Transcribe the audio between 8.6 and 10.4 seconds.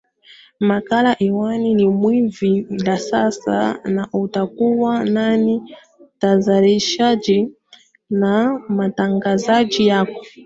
mtangazaji wako